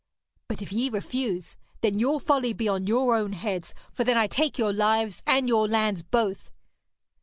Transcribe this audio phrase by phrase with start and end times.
[0.47, 4.25] But if ye refuse, then your folly be on your own heads, for then I
[4.25, 6.49] take your lives and your lands both.'